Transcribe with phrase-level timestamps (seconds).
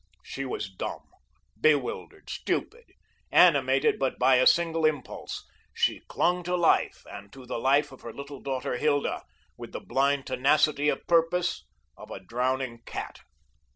[0.23, 1.03] She was dumb,
[1.59, 2.85] bewildered, stupid,
[3.31, 5.45] animated but by a single impulse.
[5.75, 9.21] She clung to life, and to the life of her little daughter Hilda,
[9.57, 11.65] with the blind tenacity of purpose
[11.97, 13.19] of a drowning cat.